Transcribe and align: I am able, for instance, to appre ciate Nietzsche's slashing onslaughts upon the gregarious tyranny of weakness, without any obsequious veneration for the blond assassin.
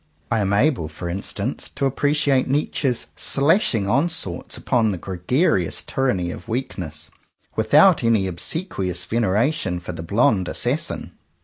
I 0.31 0.39
am 0.39 0.51
able, 0.51 0.87
for 0.87 1.09
instance, 1.09 1.69
to 1.75 1.87
appre 1.87 2.13
ciate 2.13 2.47
Nietzsche's 2.47 3.05
slashing 3.15 3.87
onslaughts 3.87 4.57
upon 4.57 4.89
the 4.89 4.97
gregarious 4.97 5.83
tyranny 5.83 6.31
of 6.31 6.47
weakness, 6.47 7.11
without 7.55 8.03
any 8.03 8.25
obsequious 8.25 9.05
veneration 9.05 9.79
for 9.79 9.91
the 9.91 10.01
blond 10.01 10.47
assassin. 10.47 11.11